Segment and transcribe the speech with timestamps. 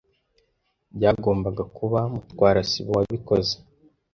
[0.95, 3.55] Byagombaga kuba Mutwara sibo wabikoze.